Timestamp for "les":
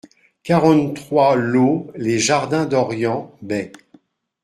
1.93-2.17